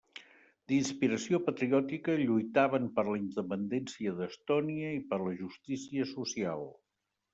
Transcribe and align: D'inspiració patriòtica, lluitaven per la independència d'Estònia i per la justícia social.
D'inspiració 0.71 1.39
patriòtica, 1.49 2.15
lluitaven 2.21 2.87
per 2.95 3.05
la 3.09 3.19
independència 3.19 4.15
d'Estònia 4.23 4.91
i 4.97 5.05
per 5.13 5.21
la 5.27 5.39
justícia 5.43 6.09
social. 6.15 6.67